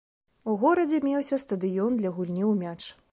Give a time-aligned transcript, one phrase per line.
[0.53, 2.81] У горадзе меўся стадыён для гульні ў мяч.